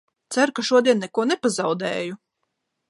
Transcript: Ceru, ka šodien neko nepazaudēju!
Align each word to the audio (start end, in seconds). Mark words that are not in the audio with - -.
Ceru, 0.35 0.53
ka 0.59 0.63
šodien 0.69 1.03
neko 1.03 1.27
nepazaudēju! 1.33 2.21